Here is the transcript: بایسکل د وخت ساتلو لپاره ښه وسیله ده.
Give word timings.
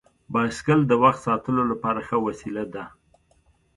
بایسکل 0.33 0.79
د 0.87 0.91
وخت 1.03 1.19
ساتلو 1.27 1.63
لپاره 1.71 1.99
ښه 2.07 2.17
وسیله 2.27 2.63
ده. 2.73 2.83